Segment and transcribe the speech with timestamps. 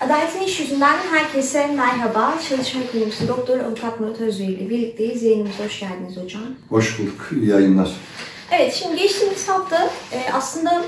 [0.00, 2.34] Adaletin İş Yüzünden herkese merhaba.
[2.48, 5.22] Çalışma ekonomisi Doktor Avukat Murat Özbey ile birlikteyiz.
[5.22, 6.42] Yayınımıza hoş geldiniz hocam.
[6.68, 7.30] Hoş bulduk.
[7.32, 7.90] İyi yayınlar.
[8.50, 10.84] Evet, şimdi geçtiğimiz hafta e, aslında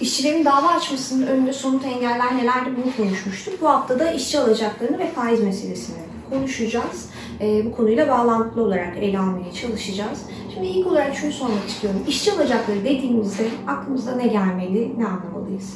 [0.00, 3.60] işçilerin dava açmasının önünde somut engeller nelerdi bunu konuşmuştuk.
[3.60, 5.96] Bu hafta da işçi alacaklarını ve faiz meselesini
[6.30, 7.08] konuşacağız.
[7.40, 10.18] E, bu konuyla bağlantılı olarak ele almaya çalışacağız.
[10.54, 12.00] Şimdi ilk olarak şunu sormak istiyorum.
[12.08, 15.74] İşçi alacakları dediğimizde aklımıza ne gelmeli, ne anlamalıyız?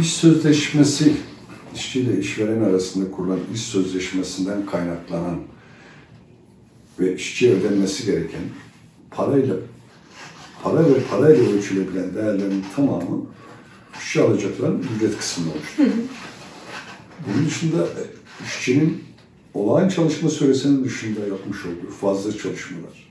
[0.00, 1.16] İş sözleşmesi
[1.74, 5.38] işçi ile işveren arasında kurulan iş sözleşmesinden kaynaklanan
[6.98, 8.42] ve işçiye ödenmesi gereken
[9.10, 9.56] parayla
[10.62, 13.26] para ve parayla ölçülebilen değerlerin tamamı
[13.98, 15.94] işçi alacakların ücret kısmında oluşturuyor.
[17.26, 17.86] Bunun dışında
[18.46, 19.04] işçinin
[19.54, 23.10] olağan çalışma süresinin dışında yapmış olduğu fazla çalışmalar,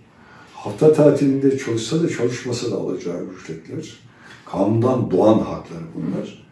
[0.53, 3.99] hafta tatilinde çalışsa da çalışmasa da alacağı ücretler,
[4.45, 6.50] kanundan doğan hakları bunlar.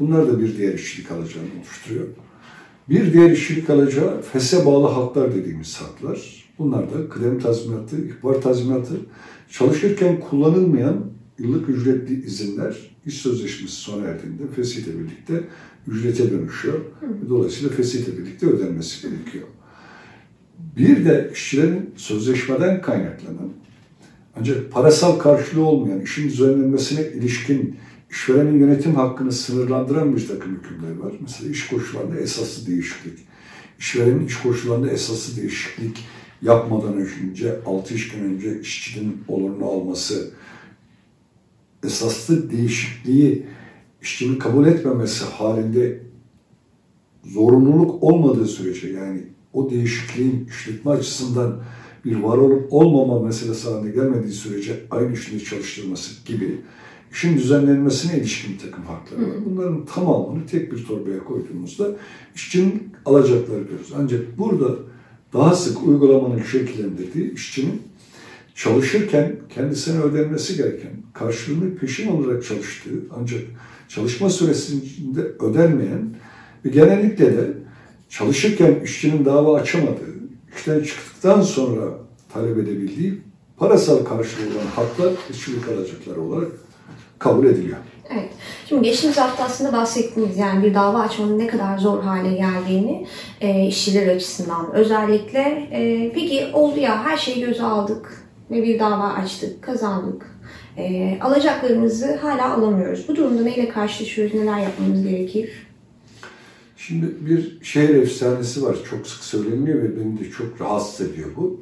[0.00, 2.06] Bunlar da bir diğer işçilik alacağını oluşturuyor.
[2.88, 6.44] Bir diğer işçilik alacağı fese bağlı haklar dediğimiz haklar.
[6.58, 8.94] Bunlar da kıdem tazminatı, ihbar tazminatı,
[9.50, 11.04] çalışırken kullanılmayan
[11.38, 12.76] yıllık ücretli izinler
[13.06, 15.44] iş sözleşmesi sona erdiğinde fesihle birlikte
[15.86, 16.80] ücrete dönüşüyor.
[17.28, 19.46] Dolayısıyla fesihle birlikte ödenmesi gerekiyor.
[20.76, 23.52] Bir de işçilerin sözleşmeden kaynaklanan
[24.36, 27.76] ancak parasal karşılığı olmayan işin düzenlenmesine ilişkin
[28.10, 31.12] işverenin yönetim hakkını sınırlandıran bir takım hükümler var.
[31.20, 33.18] Mesela iş koşullarında esaslı değişiklik.
[33.78, 36.04] İşverenin iş koşullarında esaslı değişiklik
[36.42, 40.30] yapmadan önce, 6 iş gün önce işçinin olurunu alması,
[41.84, 43.46] esaslı değişikliği
[44.02, 46.02] işçinin kabul etmemesi halinde
[47.24, 49.22] zorunluluk olmadığı sürece yani
[49.52, 51.62] o değişikliğin işletme açısından
[52.04, 56.60] bir var olup olmama meselesi haline gelmediği sürece aynı işini çalıştırması gibi
[57.12, 59.36] işin düzenlenmesine ilişkin bir takım hakları var.
[59.46, 61.88] Bunların tamamını tek bir torbaya koyduğumuzda
[62.34, 63.92] işçinin alacakları diyoruz.
[63.98, 64.76] Ancak burada
[65.32, 67.82] daha sık uygulamanın şekillendirdiği işçinin
[68.54, 73.40] çalışırken kendisine ödenmesi gereken karşılığını peşin olarak çalıştığı ancak
[73.88, 76.14] çalışma süresinde ödenmeyen
[76.64, 77.52] ve genellikle de
[78.08, 80.20] çalışırken işçinin dava açamadığı,
[80.56, 81.98] işten çıktıktan sonra
[82.32, 83.18] talep edebildiği
[83.56, 86.52] parasal karşılığı olan haklar işçilik alacakları olarak
[87.20, 87.76] kabul ediliyor.
[88.12, 88.28] Evet.
[88.68, 93.06] Şimdi geçtiğimiz hafta aslında bahsettiğimiz yani bir dava açmanın ne kadar zor hale geldiğini
[93.40, 95.68] e, işçiler açısından özellikle.
[95.72, 100.26] E, peki oldu ya her şeyi göze aldık ve bir dava açtık, kazandık.
[100.76, 103.08] E, alacaklarımızı hala alamıyoruz.
[103.08, 105.50] Bu durumda neyle karşılaşıyoruz, neler yapmamız gerekir?
[106.76, 108.76] Şimdi bir şehir efsanesi var.
[108.90, 111.60] Çok sık söyleniyor ve beni de çok rahatsız ediyor bu.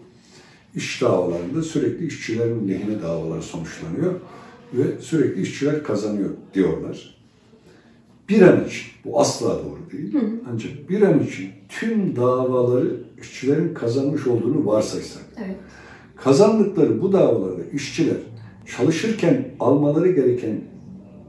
[0.75, 4.14] İş davalarında sürekli işçilerin lehine davalar sonuçlanıyor
[4.72, 7.18] ve sürekli işçiler kazanıyor diyorlar.
[8.28, 10.14] Bir an için, bu asla doğru değil.
[10.14, 10.20] Hı.
[10.52, 15.22] Ancak bir an için tüm davaları işçilerin kazanmış olduğunu varsaysak.
[15.36, 15.56] Evet.
[16.16, 18.16] Kazandıkları bu davalarda işçiler
[18.76, 20.60] çalışırken almaları gereken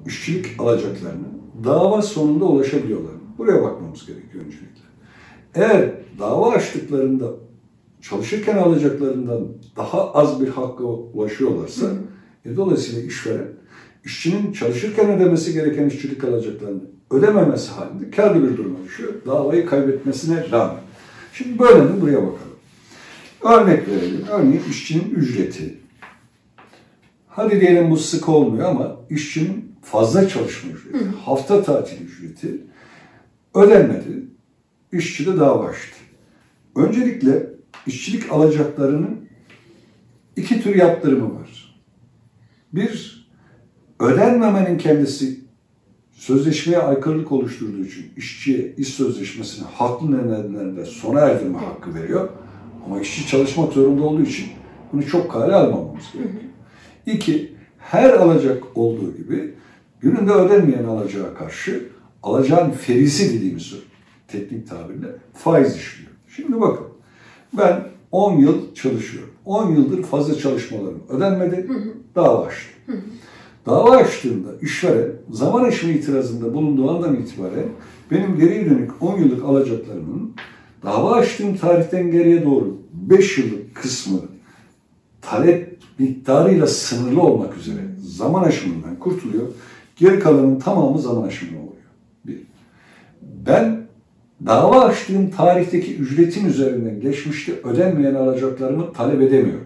[0.05, 1.28] işçilik alacaklarını
[1.63, 3.11] dava sonunda ulaşabiliyorlar.
[3.38, 4.79] Buraya bakmamız gerekiyor öncelikle.
[5.55, 7.25] Eğer dava açtıklarında
[8.01, 9.47] çalışırken alacaklarından
[9.78, 11.97] daha az bir hakka ulaşıyorlarsa hı hı
[12.45, 13.47] e, dolayısıyla işveren
[14.05, 19.13] işçinin çalışırken ödemesi gereken işçilik alacaklarını ödememesi halinde kârlı bir duruma düşüyor.
[19.27, 20.81] Davayı kaybetmesine rağmen.
[21.33, 22.01] Şimdi böyle mi?
[22.01, 22.49] Buraya bakalım.
[23.44, 24.25] Örnek verelim.
[24.31, 25.78] Örneğin işçinin ücreti.
[27.28, 31.09] Hadi diyelim bu sık olmuyor ama işçinin fazla çalışma ücreti, Hı.
[31.25, 32.61] hafta tatil ücreti
[33.55, 34.23] ödenmedi.
[34.91, 35.97] İşçi de dava açtı.
[36.75, 37.49] Öncelikle
[37.88, 39.19] işçilik alacaklarının
[40.35, 41.48] iki tür yaptırımı var.
[42.74, 43.28] Bir,
[44.00, 45.40] ödenmemenin kendisi
[46.12, 52.29] sözleşmeye aykırılık oluşturduğu için işçiye iş sözleşmesini haklı nedenlerinde sona erdirme hakkı veriyor.
[52.85, 54.47] Ama işçi çalışmak zorunda olduğu için
[54.94, 56.44] bunu çok kale almamamız gerekiyor.
[57.06, 59.53] İki, her alacak olduğu gibi
[60.00, 61.90] gününde ödenmeyen alacağı karşı
[62.24, 63.74] alacağın ferisi dediğimiz
[64.28, 66.11] teknik tabirle faiz işliyor.
[66.35, 66.88] Şimdi bakın
[67.58, 69.34] ben 10 yıl çalışıyorum.
[69.49, 71.67] 10 yıldır fazla çalışmalarım ödenmedi,
[72.16, 72.73] dava açtım.
[73.66, 77.69] Dava açtığında işveren zaman aşımı itirazında bulunduğu andan itibaren
[78.11, 80.35] benim geriye dönük 10 yıllık alacaklarımın
[80.84, 84.19] dava açtığım tarihten geriye doğru 5 yıllık kısmı
[85.22, 89.47] talep miktarıyla sınırlı olmak üzere zaman aşımından kurtuluyor.
[89.95, 91.73] Geri kalanın tamamı zaman aşımı oluyor.
[92.25, 92.37] Bir.
[93.22, 93.87] Ben
[94.46, 99.66] dava açtığım tarihteki ücretin üzerinden geçmişte ödenmeyen alacaklarımı talep edemiyorum.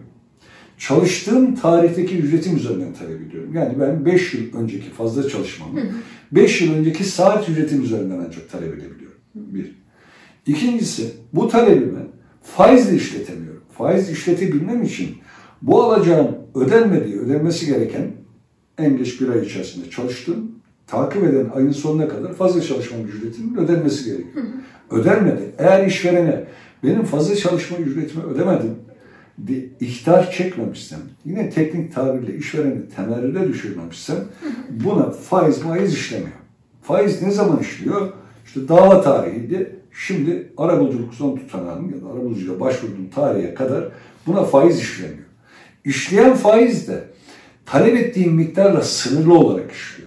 [0.77, 3.53] çalıştığım tarihteki ücretim üzerinden talep ediyorum.
[3.55, 5.79] Yani ben 5 yıl önceki fazla çalışmamı
[6.31, 9.17] 5 yıl önceki saat ücretim üzerinden ancak talep edebiliyorum.
[9.35, 9.75] Bir.
[10.47, 11.99] İkincisi bu talebimi
[12.41, 13.63] faizle işletemiyorum.
[13.77, 15.17] Faiz işletebilmem için
[15.61, 18.11] bu alacağım ödenmediği, ödenmesi gereken
[18.77, 20.51] en geç bir ay içerisinde çalıştım.
[20.93, 24.45] Takip eden ayın sonuna kadar fazla çalışma ücretinin ödenmesi gerekiyor.
[24.91, 25.51] Ödenmedi.
[25.57, 26.43] Eğer işverene
[26.83, 28.75] benim fazla çalışma ücretimi ödemedim
[29.37, 34.17] bir ihtar çekmemişsem, yine teknik tabirle işvereni temerrüde düşürmemişsem
[34.69, 36.31] buna faiz maiz işlemiyor.
[36.81, 38.13] Faiz ne zaman işliyor?
[38.45, 39.75] İşte dava tarihiydi.
[39.91, 43.87] Şimdi arabuluculuk son tutanağının ya da arabulucuya başvurduğum tarihe kadar
[44.27, 45.23] buna faiz işlemiyor.
[45.85, 47.03] İşleyen faiz de
[47.65, 50.02] talep ettiğim miktarla sınırlı olarak işliyor.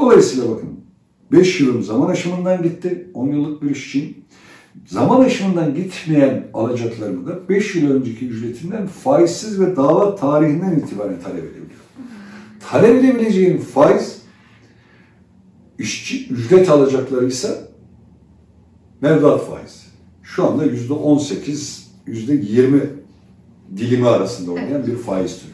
[0.00, 0.80] Dolayısıyla bakın
[1.32, 3.10] 5 yılım zaman aşımından gitti.
[3.14, 4.14] 10 yıllık bir işçiyim.
[4.86, 11.44] Zaman aşımından gitmeyen alacaklarımı da 5 yıl önceki ücretinden faizsiz ve dava tarihinden itibaren talep
[11.44, 11.76] edebiliyorum.
[12.70, 14.22] Talep edebileceğim faiz
[15.78, 17.58] işçi ücret alacakları ise
[19.00, 19.80] mevduat faizi.
[20.22, 22.80] Şu anda yüzde 18, yüzde 20
[23.76, 25.52] dilimi arasında oynayan bir faiz türü.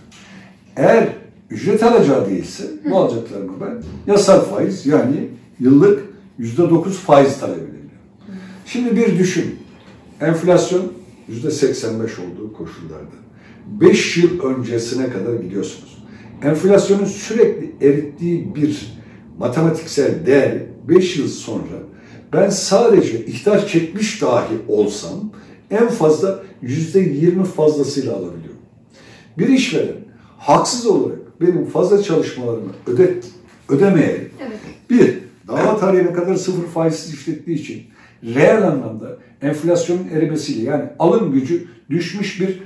[0.76, 3.82] Eğer ücret alacağı değilse bu alacaklarımı ben
[4.12, 5.28] yasal faiz yani
[5.60, 6.04] yıllık
[6.38, 7.90] yüzde 9 faiz talep edebiliyorum.
[8.66, 9.58] Şimdi bir düşün.
[10.20, 10.92] Enflasyon
[11.28, 13.16] yüzde 85 olduğu koşullarda.
[13.66, 15.98] 5 yıl öncesine kadar gidiyorsunuz.
[16.42, 18.96] Enflasyonun sürekli erittiği bir
[19.38, 21.82] matematiksel değeri 5 yıl sonra
[22.32, 25.30] ben sadece ihtar çekmiş dahi olsam
[25.70, 28.60] en fazla yüzde 20 fazlasıyla alabiliyorum.
[29.38, 29.96] Bir işveren
[30.38, 33.14] haksız olarak benim fazla çalışmalarımı öde,
[33.68, 34.58] ödemeyerek evet.
[34.90, 35.18] bir
[35.48, 37.82] dava tarihine kadar sıfır faizsiz işlettiği için
[38.22, 42.62] reel anlamda enflasyonun erimesiyle yani alım gücü düşmüş bir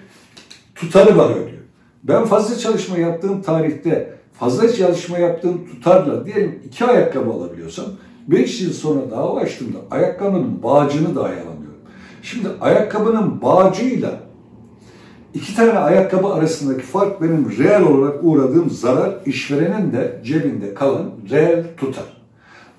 [0.75, 1.61] tutarı bana ödüyor.
[2.03, 7.87] Ben fazla çalışma yaptığım tarihte fazla çalışma yaptığım tutarla diyelim iki ayakkabı alabiliyorsam
[8.29, 11.81] 5 yıl sonra dava açtığımda ayakkabının bağcını dahi alamıyorum.
[12.23, 14.21] Şimdi ayakkabının bağcıyla
[15.35, 21.65] iki tane ayakkabı arasındaki fark benim reel olarak uğradığım zarar işverenin de cebinde kalan reel
[21.77, 22.21] tutar.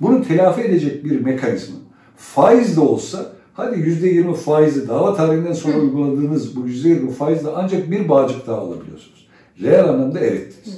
[0.01, 1.75] Bunu telafi edecek bir mekanizma
[2.18, 7.50] faiz de olsa hadi yüzde yirmi faizi dava tarihinden sonra uyguladığınız bu yüzde yirmi faizle
[7.56, 9.27] ancak bir bağcık daha alabiliyorsunuz.
[9.62, 10.77] Reel anlamda erittiniz.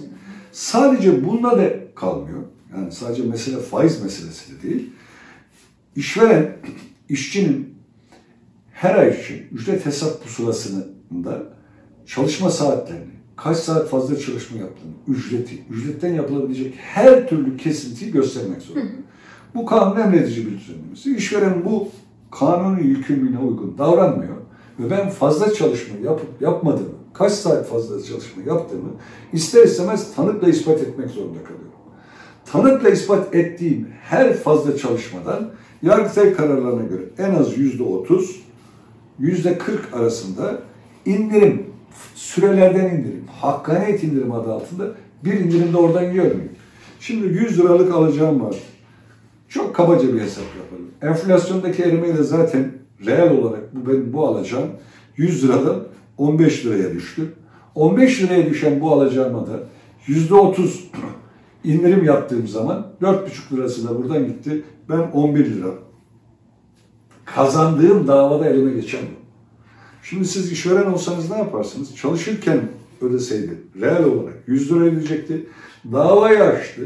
[0.51, 2.39] Sadece bununla da kalmıyor.
[2.75, 4.89] Yani sadece mesele faiz meselesi de değil.
[5.95, 6.57] İşveren,
[7.09, 7.75] işçinin
[8.71, 11.43] her ay için ücret hesap pusulasında
[12.05, 18.91] çalışma saatlerini, kaç saat fazla çalışma yaptığını, ücreti, ücretten yapılabilecek her türlü kesintiyi göstermek zorunda.
[19.55, 21.15] Bu kanun emredici bir düzenlemesi.
[21.15, 21.87] İşveren bu
[22.31, 24.35] kanunun yükümlülüğüne uygun davranmıyor
[24.79, 28.89] ve ben fazla çalışma yapıp yapmadığımı, kaç saat fazla çalışma yaptığımı
[29.33, 31.67] ister istemez tanıkla ispat etmek zorunda kalıyorum.
[32.45, 35.51] Tanıkla ispat ettiğim her fazla çalışmadan
[35.83, 38.41] Yargıtay kararlarına göre en az yüzde otuz,
[39.19, 40.61] yüzde kırk arasında
[41.05, 41.65] indirim,
[42.15, 44.91] sürelerden indirim, hakkaniyet indirim adı altında
[45.25, 46.49] bir indirim de oradan muyum?
[46.99, 48.55] Şimdi 100 liralık alacağım var.
[49.49, 50.91] Çok kabaca bir hesap yapalım.
[51.01, 52.71] Enflasyondaki erimeyle zaten
[53.05, 54.69] reel olarak bu benim bu alacağım
[55.17, 55.83] 100 liradan
[56.17, 57.33] 15 liraya düştü.
[57.75, 59.59] 15 liraya düşen bu alacağıma da
[60.07, 60.69] %30
[61.63, 64.63] indirim yaptığım zaman 4,5 lirası da buradan gitti.
[64.89, 65.69] Ben 11 lira
[67.25, 69.22] kazandığım davada elime geçen bu.
[70.03, 71.95] Şimdi siz işveren olsanız ne yaparsınız?
[71.95, 72.59] Çalışırken
[73.01, 75.45] ödeseydi reel olarak 100 lira ödeyecekti.
[75.91, 76.81] Davayı açtı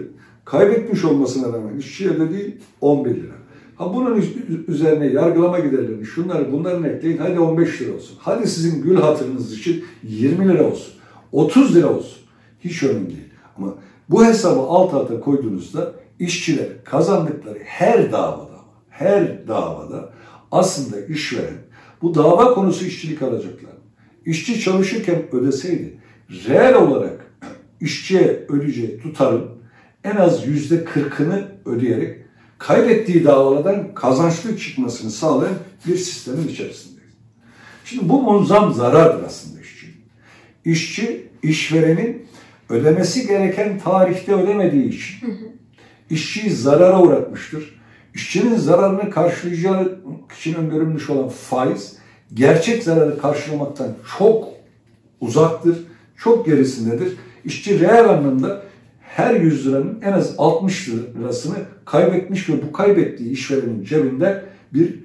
[0.45, 3.33] kaybetmiş olmasına rağmen işçiye de değil 11 lira.
[3.75, 4.23] Ha bunun
[4.67, 8.17] üzerine yargılama giderlerini, şunları bunların ekleyin hadi 15 lira olsun.
[8.19, 10.93] Hadi sizin gül hatırınız için 20 lira olsun.
[11.31, 12.17] 30 lira olsun.
[12.59, 13.29] Hiç önemli değil.
[13.57, 13.75] Ama
[14.09, 18.57] bu hesabı alt alta koyduğunuzda işçiler kazandıkları her davada,
[18.89, 20.13] her davada
[20.51, 21.66] aslında işveren
[22.01, 23.71] bu dava konusu işçilik alacaklar.
[24.25, 25.97] İşçi çalışırken ödeseydi
[26.29, 27.31] reel olarak
[27.81, 29.45] işçiye ödeyeceği tutarın
[30.03, 32.17] en az yüzde kırkını ödeyerek
[32.57, 35.55] kaybettiği davalardan kazançlı çıkmasını sağlayan
[35.87, 37.13] bir sistemin içerisindeyiz.
[37.85, 39.87] Şimdi bu munzam zarardır aslında işçi.
[40.65, 42.27] İşçi, işverenin
[42.69, 45.33] ödemesi gereken tarihte ödemediği için
[46.09, 47.76] işçiyi zarara uğratmıştır.
[48.17, 49.99] İşçinin zararını karşılayacağı
[50.37, 51.95] için öngörülmüş olan faiz
[52.33, 54.47] gerçek zararı karşılamaktan çok
[55.21, 55.77] uzaktır,
[56.17, 57.13] çok gerisindedir.
[57.45, 58.61] İşçi reel anlamda
[59.01, 61.55] her 100 liranın en az 60 lirasını
[61.85, 64.99] kaybetmiş ve bu kaybettiği işverenin cebinde bir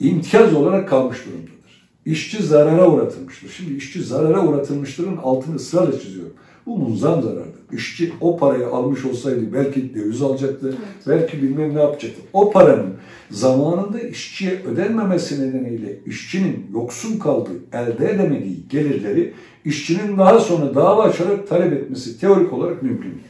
[0.00, 1.88] imtiyaz olarak kalmış durumdadır.
[2.04, 3.48] işçi zarara uğratılmıştır.
[3.48, 6.34] Şimdi işçi zarara uğratılmıştırın altını ısrarla çiziyorum.
[6.66, 7.55] Bu munzam zarardır.
[7.72, 10.74] İşçi o parayı almış olsaydı belki döviz alacaktı,
[11.06, 12.22] belki bilmem ne yapacaktı.
[12.32, 12.94] O paranın
[13.30, 19.32] zamanında işçiye ödenmemesi nedeniyle işçinin yoksun kaldığı, elde edemediği gelirleri
[19.64, 23.24] işçinin daha sonra dava açarak talep etmesi teorik olarak mümkün değil.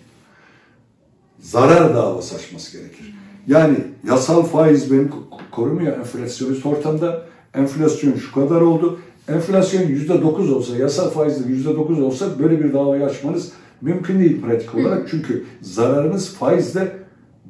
[1.40, 3.14] Zarar davası açması gerekir.
[3.46, 3.76] Yani
[4.08, 5.08] yasal faiz beni
[5.50, 7.26] korumuyor enflasyonist ortamda.
[7.54, 8.98] Enflasyon şu kadar oldu.
[9.28, 14.42] Enflasyon yüzde dokuz olsa, yasal faizde yüzde dokuz olsa böyle bir davayı açmanız mümkün değil
[14.42, 15.08] pratik olarak.
[15.10, 16.96] Çünkü zararınız faizle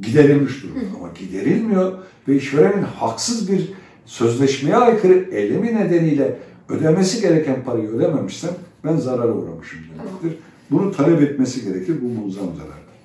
[0.01, 0.81] giderilmiş durumda.
[0.99, 1.93] Ama giderilmiyor
[2.29, 3.73] ve işverenin haksız bir
[4.05, 8.51] sözleşmeye aykırı eylemi nedeniyle ödemesi gereken parayı ödememişsem
[8.85, 10.43] ben zarara uğramışım demektir.
[10.71, 11.97] Bunu talep etmesi gerekir.
[12.03, 12.97] Bu muazzam zarardır.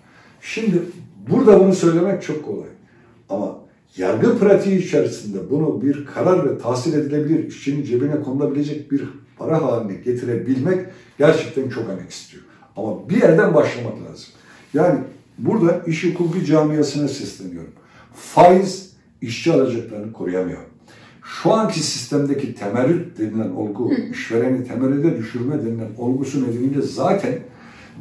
[0.41, 0.81] Şimdi
[1.29, 2.69] burada bunu söylemek çok kolay.
[3.29, 3.57] Ama
[3.97, 9.03] yargı pratiği içerisinde bunu bir karar ve tahsil edilebilir, işçinin cebine konulabilecek bir
[9.37, 10.85] para haline getirebilmek
[11.17, 12.43] gerçekten çok emek istiyor.
[12.77, 14.27] Ama bir yerden başlamak lazım.
[14.73, 14.99] Yani
[15.37, 17.71] burada iş hukuki camiasına sesleniyorum.
[18.13, 20.61] Faiz işçi alacaklarını koruyamıyor.
[21.23, 27.33] Şu anki sistemdeki temerrüt denilen olgu, işvereni temerrüde düşürme denilen olgusu nedeniyle zaten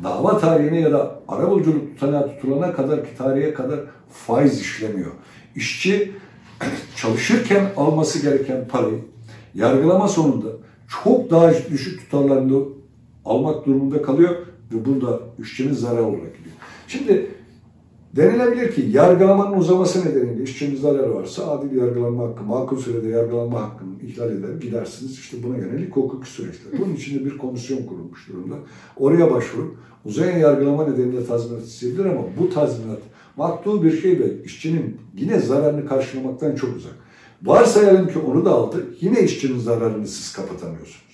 [0.05, 3.81] dava tarihine ya da arabuluculuk tutanağı tutulana kadar ki tarihe kadar
[4.13, 5.11] faiz işlemiyor.
[5.57, 6.13] İşçi
[6.97, 8.99] çalışırken alması gereken parayı
[9.55, 10.49] yargılama sonunda
[11.05, 12.69] çok daha düşük tutarlarında
[13.25, 14.37] almak durumunda kalıyor
[14.73, 16.57] ve bunda işçinin zarar olarak gidiyor.
[16.89, 17.31] Şimdi
[18.17, 23.91] denilebilir ki yargılamanın uzaması nedeniyle işçinin zararı varsa adil yargılanma hakkı, makul sürede yargılanma hakkını
[24.03, 25.13] ihlal eder gidersiniz.
[25.19, 26.81] İşte buna yönelik hukuki süreçler.
[26.81, 28.55] Bunun içinde bir komisyon kurulmuş durumda.
[28.97, 33.01] Oraya başvurup uzayan yargılama nedeniyle tazminat isteyebilir ama bu tazminat
[33.37, 36.95] maktul bir şey ve işçinin yine zararını karşılamaktan çok uzak.
[37.43, 41.10] Varsayalım ki onu da aldı, yine işçinin zararını siz kapatamıyorsunuz.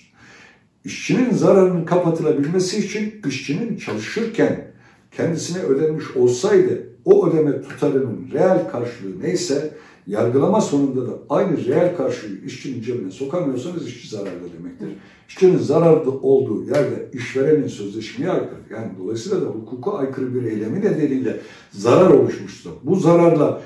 [0.87, 4.71] İşçinin zararının kapatılabilmesi için işçinin çalışırken
[5.11, 9.73] kendisine ödenmiş olsaydı o ödeme tutarının reel karşılığı neyse
[10.07, 14.87] yargılama sonunda da aynı reel karşılığı işçinin cebine sokamıyorsanız işçi zararlı demektir.
[15.27, 18.59] İşçinin zararlı olduğu yerde işverenin sözleşmeye aykırı.
[18.69, 21.39] Yani dolayısıyla da hukuka aykırı bir eylemi nedeniyle
[21.71, 23.61] zarar oluşmuşsa bu zararla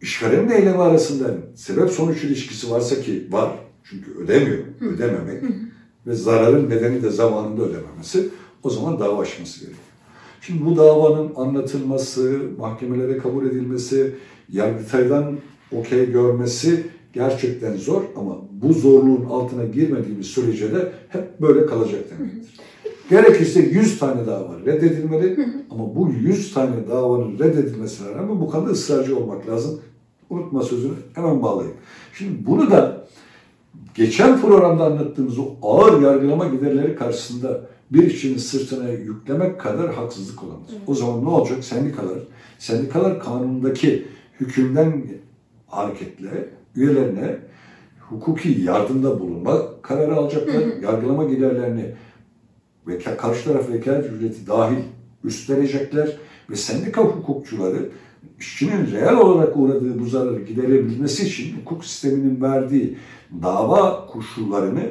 [0.00, 3.50] işverenin eylemi arasında sebep sonuç ilişkisi varsa ki var
[3.84, 5.42] çünkü ödemiyor, ödememek
[6.06, 8.28] ve zararın nedeni de zamanında ödememesi
[8.62, 9.84] o zaman dava açması gerekiyor.
[10.40, 14.14] Şimdi bu davanın anlatılması, mahkemelere kabul edilmesi,
[14.52, 15.38] Yargıtay'dan
[15.72, 22.54] okey görmesi gerçekten zor ama bu zorluğun altına girmediğimiz sürece de hep böyle kalacak demektir.
[23.10, 25.38] Gerekirse 100 tane dava reddedilmeli
[25.70, 29.80] ama bu 100 tane davanın reddedilmesine rağmen bu konuda ısrarcı olmak lazım.
[30.30, 31.76] Unutma sözünü hemen bağlayayım.
[32.12, 33.03] Şimdi bunu da
[33.94, 37.60] geçen programda anlattığımız o ağır yargılama giderleri karşısında
[37.90, 40.68] bir işçinin sırtına yüklemek kadar haksızlık olamaz.
[40.70, 40.80] Evet.
[40.86, 41.64] O zaman ne olacak?
[41.64, 42.18] Sendikalar,
[42.58, 44.06] sendikalar kanunundaki
[44.40, 45.04] hükümden
[45.66, 47.38] hareketle üyelerine
[48.00, 50.54] hukuki yardımda bulunma kararı alacaklar.
[50.54, 50.84] Hı hı.
[50.84, 51.94] Yargılama giderlerini
[52.86, 54.78] ve karşı taraf vekalet ücreti dahil
[55.24, 56.16] üstlenecekler
[56.50, 57.88] ve sendika hukukçuları
[58.38, 62.96] işçinin reel olarak uğradığı bu zararı giderebilmesi için hukuk sisteminin verdiği
[63.42, 64.82] dava koşullarını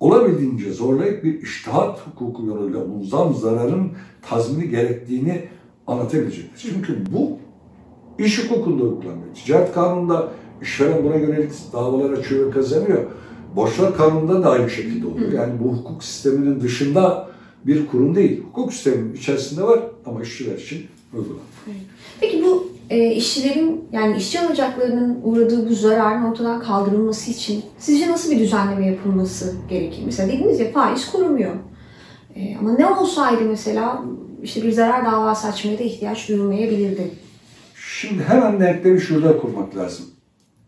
[0.00, 3.92] olabildiğince zorlayıp bir iştihat hukuku yoluyla muazzam zararın
[4.22, 5.42] tazmini gerektiğini
[5.86, 6.72] anlatabilecektir.
[6.74, 7.38] Çünkü bu
[8.18, 9.34] iş hukukunda uygulanıyor.
[9.34, 10.28] Ticaret kanununda
[10.62, 13.02] işveren buna yönelik davalar açıyor ve kazanıyor.
[13.56, 15.32] Borçlar kanununda da aynı şekilde oluyor.
[15.32, 17.30] Yani bu hukuk sisteminin dışında
[17.66, 18.42] bir kurum değil.
[18.44, 21.44] Hukuk sisteminin içerisinde var ama işçiler için uygulanıyor.
[22.20, 28.30] Peki bu e, işçilerin yani işçi alacaklarının uğradığı bu zararın ortadan kaldırılması için sizce nasıl
[28.30, 30.02] bir düzenleme yapılması gerekir?
[30.06, 31.54] Mesela dediniz ya faiz korumuyor.
[32.36, 34.04] E, ama ne olsaydı mesela
[34.42, 37.10] işte bir zarar davası açmaya da ihtiyaç duyulmayabilirdi.
[37.74, 40.06] Şimdi hemen denklemi şurada kurmak lazım.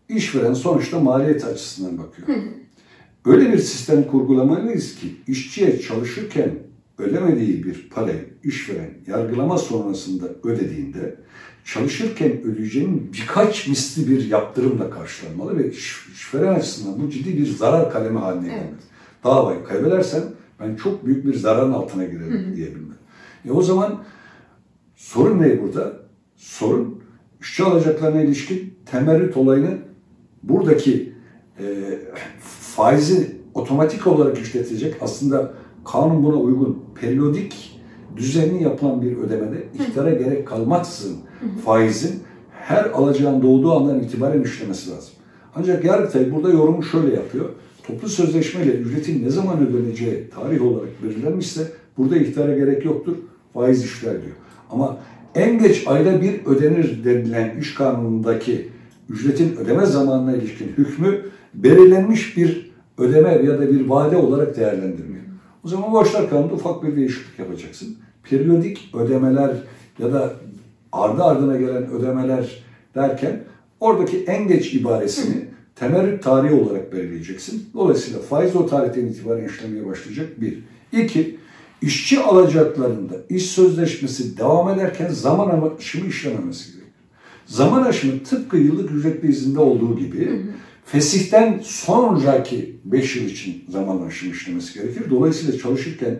[0.08, 2.28] İşveren sonuçta maliyet açısından bakıyor.
[2.28, 2.42] Hı.
[3.24, 6.50] Öyle bir sistem kurgulamalıyız ki işçiye çalışırken
[6.98, 11.16] ödemediği bir parayı işveren yargılama sonrasında ödediğinde
[11.64, 15.70] çalışırken ödeyeceğinin birkaç misli bir yaptırımla karşılanmalı ve
[16.14, 18.64] işveren açısından bu ciddi bir zarar kalemi haline gelmez.
[18.68, 18.82] Evet.
[19.24, 20.22] Davayı kaybedersen
[20.60, 22.96] ben çok büyük bir zararın altına girerim diyebilmem.
[23.44, 24.02] E o zaman
[24.96, 25.92] sorun ne burada?
[26.36, 27.02] Sorun
[27.40, 29.78] işçi alacaklarına ilişkin temerrüt olayını
[30.42, 31.12] buradaki
[31.58, 31.64] e,
[32.76, 35.54] faizi otomatik olarak işletecek aslında
[35.84, 37.80] kanun buna uygun periyodik
[38.16, 41.18] düzenli yapılan bir ödemede iktidara gerek kalmaksızın
[41.64, 45.12] faizin her alacağın doğduğu andan itibaren işlemesi lazım.
[45.54, 47.48] Ancak Yargıtay burada yorumu şöyle yapıyor.
[47.86, 51.62] toplu sözleşmeyle ücretin ne zaman ödeneceği tarih olarak belirlenmişse
[51.98, 53.16] burada ihtara gerek yoktur.
[53.54, 54.36] Faiz işler diyor.
[54.70, 54.98] Ama
[55.34, 58.68] en geç ayda bir ödenir denilen iş kanunundaki
[59.10, 61.20] ücretin ödeme zamanına ilişkin hükmü
[61.54, 65.22] belirlenmiş bir ödeme ya da bir vade olarak değerlendirmiyor.
[65.64, 67.96] O zaman borçlar kanunda ufak bir değişiklik yapacaksın.
[68.30, 69.50] Periyodik ödemeler
[69.98, 70.32] ya da
[70.92, 72.62] ardı ardına gelen ödemeler
[72.94, 73.40] derken
[73.80, 75.44] oradaki en geç ibaresini
[75.74, 77.70] temerrüt tarihi olarak belirleyeceksin.
[77.74, 80.58] Dolayısıyla faiz o tarihten itibaren işlemeye başlayacak bir.
[80.92, 81.38] İki,
[81.82, 86.82] işçi alacaklarında iş sözleşmesi devam ederken zaman aşımı işlememesi gerekiyor.
[87.46, 90.42] Zaman aşımı tıpkı yıllık ücretli izinde olduğu gibi hı hı.
[90.84, 95.10] fesihten sonraki 5 yıl için zaman aşımı işlemesi gerekir.
[95.10, 96.18] Dolayısıyla çalışırken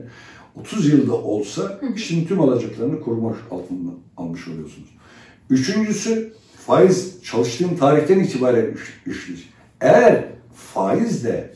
[0.61, 4.89] 30 yılda olsa işin tüm alacaklarını koruma altında almış oluyorsunuz.
[5.51, 6.33] Üçüncüsü
[6.67, 8.67] faiz çalıştığım tarihten itibaren
[9.07, 9.49] işleyecek.
[9.81, 11.51] Eğer faiz de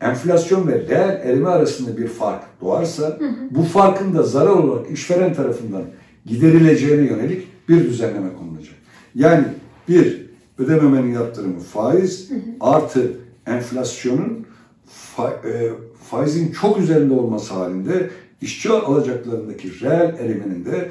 [0.00, 3.34] enflasyon ve değer erime arasında bir fark doğarsa hı hı.
[3.50, 5.82] bu farkın da zarar olarak işveren tarafından
[6.26, 8.74] giderileceğine yönelik bir düzenleme konulacak.
[9.14, 9.44] Yani
[9.88, 10.26] bir
[10.58, 12.40] ödememenin yaptırımı faiz hı hı.
[12.60, 13.12] artı
[13.46, 14.46] enflasyonun
[14.86, 15.70] fa, e,
[16.10, 20.90] faizin çok üzerinde olması halinde işçi alacaklarındaki reel eriminin de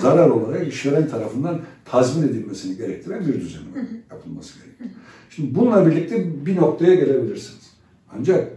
[0.00, 4.90] zarar olarak işveren tarafından tazmin edilmesini gerektiren bir düzenleme yapılması gerekiyor.
[5.30, 7.70] Şimdi bununla birlikte bir noktaya gelebilirsiniz.
[8.18, 8.52] Ancak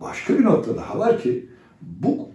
[0.00, 1.48] başka bir nokta daha var ki
[1.82, 2.28] bu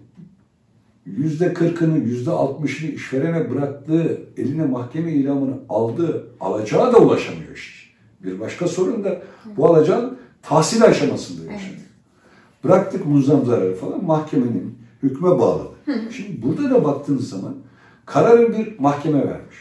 [1.05, 7.89] yüzde kırkını, yüzde altmışını işverene bıraktığı, eline mahkeme ilamını aldığı alacağı da ulaşamıyor işçi.
[8.23, 9.21] Bir başka sorun da
[9.57, 11.82] bu alacağın tahsil aşamasında yaşanıyor.
[12.63, 15.73] Bıraktık muzam zararı falan mahkemenin hükme bağladı.
[16.11, 17.55] Şimdi burada da baktığınız zaman
[18.05, 19.57] kararın bir mahkeme vermiş.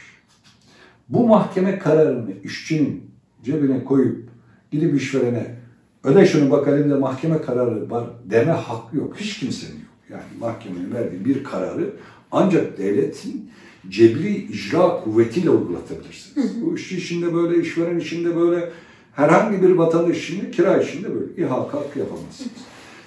[1.09, 3.03] Bu mahkeme kararını işçinin
[3.43, 4.29] cebine koyup
[4.71, 5.55] gidip işverene
[6.03, 9.17] öde şunu bak elimde mahkeme kararı var deme hakkı yok.
[9.17, 9.81] Hiç kimsenin yok.
[10.09, 11.93] Yani mahkemenin verdiği bir kararı
[12.31, 13.49] ancak devletin
[13.89, 16.61] cebri icra kuvvetiyle uygulatabilirsiniz.
[16.61, 18.69] Bu işçi işinde böyle, işveren işinde böyle,
[19.13, 22.51] herhangi bir vatandaş işinde, kira işinde böyle ihak hakkı yapamazsınız.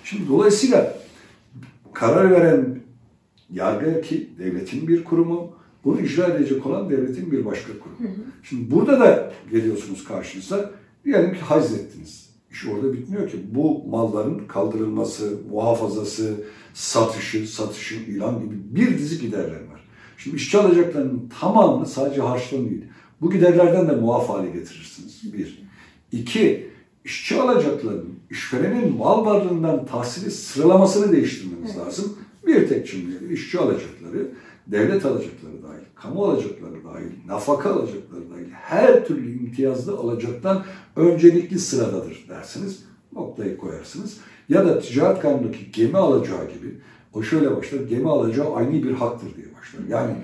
[0.06, 0.94] Şimdi dolayısıyla
[1.92, 2.78] karar veren
[3.52, 5.52] yargı ki devletin bir kurumu,
[5.84, 8.16] bunu icra edecek olan devletin bir başka kurumu.
[8.42, 10.70] Şimdi burada da geliyorsunuz karşınıza,
[11.04, 12.30] diyelim ki hazrettiniz.
[12.50, 13.36] İş orada bitmiyor ki.
[13.50, 16.34] Bu malların kaldırılması, muhafazası,
[16.74, 19.88] satışı, satışın ilan gibi bir dizi giderler var.
[20.18, 22.84] Şimdi işçi alacaklarının tamamını sadece değil.
[23.20, 25.32] Bu giderlerden de muaf hale getirirsiniz.
[25.32, 25.66] Bir.
[26.12, 26.70] İki,
[27.06, 31.86] işçi alacaklarının, işverenin mal varlığından tahsili sıralamasını değiştirmemiz evet.
[31.86, 32.18] lazım.
[32.46, 34.28] Bir tek cümleyle işçi alacakları,
[34.66, 40.64] devlet alacakları dahil, kamu alacakları dahil, nafaka alacakları dahil her türlü imtiyazlı alacaktan
[40.96, 42.84] öncelikli sıradadır dersiniz.
[43.12, 44.16] Noktayı koyarsınız.
[44.48, 46.74] Ya da ticaret kanunundaki gemi alacağı gibi
[47.14, 49.80] o şöyle başlar, gemi alacağı aynı bir haktır diye başlar.
[49.88, 50.14] Yani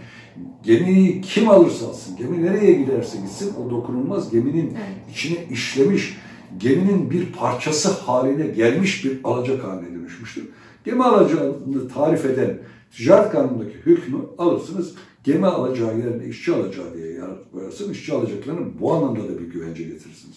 [0.63, 5.15] gemiyi kim alırsa alsın, gemi nereye giderse gitsin o dokunulmaz geminin evet.
[5.17, 6.19] içine işlemiş,
[6.59, 10.45] geminin bir parçası haline gelmiş bir alacak haline dönüşmüştür.
[10.85, 12.59] Gemi alacağını tarif eden
[12.97, 17.21] ticaret kanunundaki hükmü alırsınız, gemi alacağı yerine işçi alacağı diye
[17.53, 20.37] koyarsın, işçi alacaklarını bu anlamda da bir güvence getirirsiniz.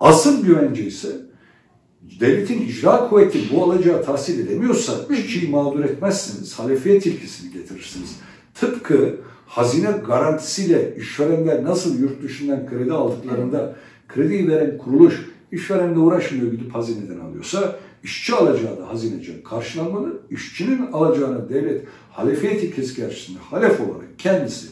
[0.00, 1.08] Asıl güvence ise
[2.20, 6.58] devletin icra kuvveti bu alacağı tahsil edemiyorsa işçiyi mağdur etmezsiniz.
[6.58, 8.16] Halefiyet ilkesini getirirsiniz.
[8.54, 9.16] Tıpkı
[9.46, 13.76] hazine garantisiyle işverenler nasıl yurt dışından kredi aldıklarında
[14.14, 20.20] krediyi veren kuruluş işverenle uğraşmıyor gidip hazineden alıyorsa işçi alacağı da hazineci karşılanmalı.
[20.30, 24.68] İşçinin alacağını devlet halefiyet ilkesi karşısında halef olarak kendisi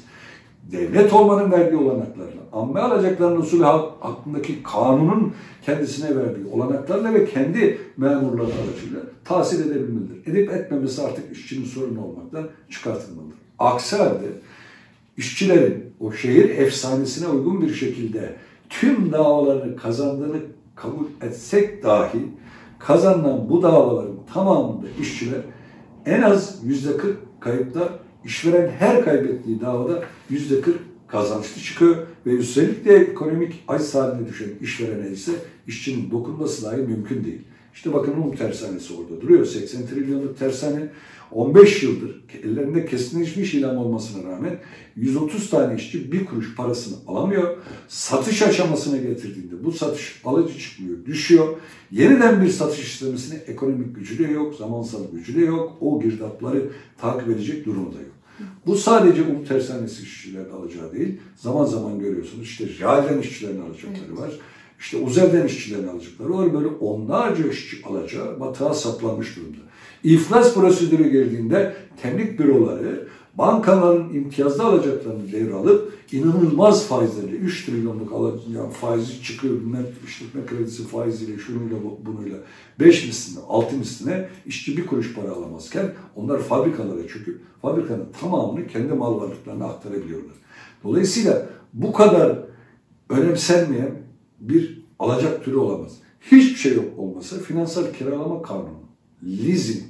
[0.72, 8.46] devlet olmanın verdiği olanaklarla, amme alacaklarının usulü hakkındaki kanunun kendisine verdiği olanaklarla ve kendi memurları
[8.46, 10.32] aracıyla tahsil edebilmelidir.
[10.32, 13.38] Edip etmemesi artık işçinin sorunu olmaktan çıkartılmalıdır.
[13.58, 14.26] Aksi halde
[15.16, 18.34] işçilerin o şehir efsanesine uygun bir şekilde
[18.70, 20.40] tüm davalarını kazandığını
[20.74, 22.28] kabul etsek dahi
[22.78, 25.40] kazanılan bu davaların tamamında işçiler
[26.06, 27.88] en az yüzde 40 kayıpta
[28.24, 30.76] işveren her kaybettiği davada yüzde 40
[31.08, 35.32] kazançlı çıkıyor ve üstelik de ekonomik aciz haline düşen işverene ise
[35.66, 37.42] işçinin dokunması dahi mümkün değil.
[37.74, 39.44] İşte bakın Rum tersanesi orada duruyor.
[39.44, 40.88] 80 trilyonluk tersane
[41.32, 44.58] 15 yıldır ellerinde kesinleşmiş ilan olmasına rağmen
[44.96, 47.56] 130 tane işçi bir kuruş parasını alamıyor.
[47.88, 51.56] Satış aşamasına getirdiğinde bu satış alıcı çıkmıyor, düşüyor.
[51.90, 55.76] Yeniden bir satış işlemesine ekonomik gücü de yok, zamansal gücü de yok.
[55.80, 58.18] O girdapları takip edecek durumu da yok.
[58.66, 61.20] Bu sadece um tersanesi işçilerin alacağı değil.
[61.36, 64.30] Zaman zaman görüyorsunuz işte realden işçilerin alacakları var.
[64.80, 66.54] işte Uzel'den işçilerini alacakları var.
[66.54, 69.67] Böyle onlarca işçi alacağı batığa saplanmış durumda.
[70.04, 78.72] İflas prosedürü girdiğinde temlik büroları bankaların imtiyazlı alacaklarını devralıp inanılmaz faizlerle 3 trilyonluk alacak yani
[78.72, 82.38] faizi çıkıyor bilmem işletme kredisi faiziyle şunuyla bu- bunuyla
[82.80, 88.92] 5 misline 6 misline işçi bir kuruş para alamazken onlar fabrikalara çöküp fabrikanın tamamını kendi
[88.92, 90.34] mal varlıklarına aktarabiliyorlar.
[90.84, 92.38] Dolayısıyla bu kadar
[93.08, 93.94] önemsenmeyen
[94.40, 95.92] bir alacak türü olamaz.
[96.20, 98.78] Hiçbir şey yok olmasa finansal kiralama kanunu,
[99.22, 99.87] leasing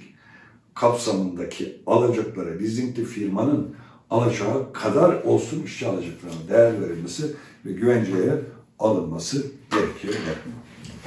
[0.81, 3.77] kapsamındaki alacaklara, leasingli firmanın
[4.11, 7.25] alacağı kadar olsun işçi alacaklarına değer verilmesi
[7.67, 8.35] ve güvenceye
[8.79, 10.15] alınması gerekiyor.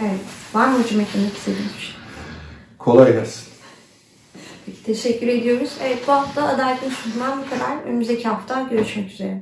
[0.02, 0.20] Evet.
[0.54, 1.96] Var mı hocam eklemek istediğiniz bir şey?
[2.78, 3.44] Kolay gelsin.
[4.66, 5.78] Peki teşekkür ediyoruz.
[5.84, 7.84] Evet bu hafta Adalet Konuşmam'dan bu kadar.
[7.84, 9.42] Önümüzdeki hafta görüşmek üzere.